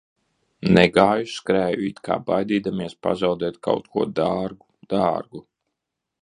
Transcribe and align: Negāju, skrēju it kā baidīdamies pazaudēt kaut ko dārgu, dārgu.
Negāju, 0.77 1.27
skrēju 1.33 1.85
it 1.89 2.01
kā 2.07 2.17
baidīdamies 2.29 2.97
pazaudēt 3.09 3.61
kaut 3.69 3.93
ko 3.99 4.07
dārgu, 4.21 4.67
dārgu. 4.97 5.45